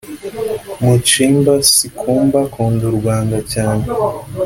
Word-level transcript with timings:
Muchimba 0.83 1.53
Sikumba 1.71 2.37
akunda 2.47 2.83
u 2.91 2.95
Rwanda 2.99 3.37
cyane 3.53 3.83